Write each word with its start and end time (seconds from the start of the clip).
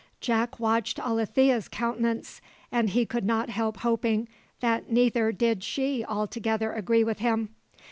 Jack 0.19 0.59
watched 0.59 0.97
Alethea's 0.97 1.67
countenance, 1.67 2.41
and 2.71 2.89
he 2.89 3.05
could 3.05 3.23
not 3.23 3.51
help 3.51 3.77
hoping 3.81 4.27
that 4.59 4.89
neither 4.91 5.31
did 5.31 5.63
she 5.63 6.03
altogether 6.03 6.73
agree 6.73 7.03
with 7.03 7.19
him. 7.19 7.53